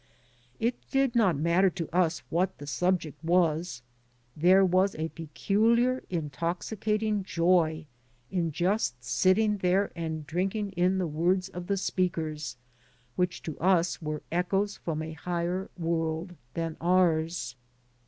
[0.59, 3.83] It did not matter to us what the subject was.
[4.35, 7.85] There was a peculiar, intoxicating joy
[8.31, 12.57] in just sitting there and drink ing in the words of the speakers,
[13.15, 17.55] which to us were echoes from a higher world than ours.